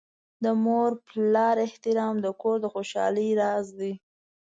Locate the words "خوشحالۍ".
2.73-3.29